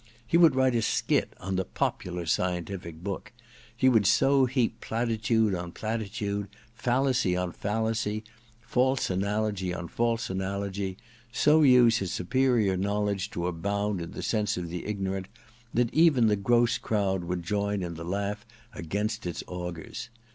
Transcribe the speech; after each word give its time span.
He 0.25 0.35
would 0.35 0.55
write 0.55 0.73
a 0.73 0.81
skit 0.81 1.33
on 1.39 1.57
the 1.57 1.65
* 1.65 1.73
popular 1.83 2.25
* 2.25 2.25
scientific 2.25 3.03
book; 3.03 3.31
he 3.77 3.87
would 3.87 4.07
so 4.07 4.47
^ 4.47 4.49
heap 4.49 4.81
platitude 4.81 5.53
on 5.53 5.71
platitude, 5.73 6.47
fallacy 6.73 7.37
on 7.37 7.51
fallacy, 7.51 8.23
false 8.61 9.11
analogy 9.11 9.71
on 9.75 9.87
false 9.87 10.27
analogy, 10.31 10.97
so 11.31 11.61
use 11.61 11.97
his 11.99 12.11
superior 12.11 12.75
knowledge 12.75 13.29
to 13.29 13.45
abound 13.45 14.01
in 14.01 14.13
the 14.13 14.23
sense 14.23 14.57
of 14.57 14.69
the 14.69 14.87
ignor' 14.91 15.17
ant, 15.17 15.27
that 15.71 15.93
even 15.93 16.25
the 16.25 16.35
gross 16.35 16.79
crowd 16.79 17.25
would 17.25 17.43
join 17.43 17.83
in 17.83 17.93
the 17.93 18.03
laugh 18.03 18.43
against 18.73 19.27
its 19.27 19.43
augurs. 19.45 20.09